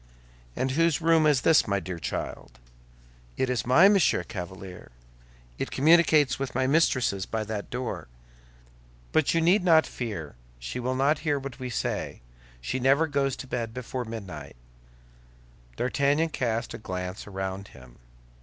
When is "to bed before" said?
13.35-14.03